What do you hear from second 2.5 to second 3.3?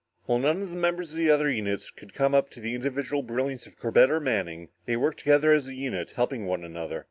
the individual